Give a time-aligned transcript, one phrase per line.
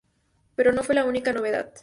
[0.55, 1.75] Pero no fue la única novedad.